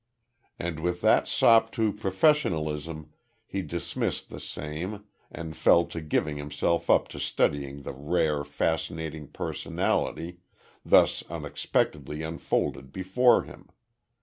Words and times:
And 0.57 0.79
with 0.79 1.01
that 1.01 1.27
sop 1.27 1.71
to 1.73 1.93
professionalism 1.93 3.13
he 3.45 3.61
dismissed 3.61 4.29
the 4.31 4.39
same, 4.39 5.03
and 5.29 5.55
fell 5.55 5.85
to 5.85 6.01
giving 6.01 6.37
himself 6.37 6.89
up 6.89 7.07
to 7.09 7.19
studying 7.19 7.83
the 7.83 7.93
rare, 7.93 8.43
fascinating 8.43 9.27
personality, 9.27 10.39
thus 10.83 11.23
unexpectedly 11.29 12.23
unfolded 12.23 12.91
before 12.91 13.43
him. 13.43 13.69